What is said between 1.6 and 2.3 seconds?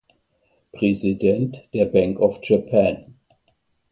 der Bank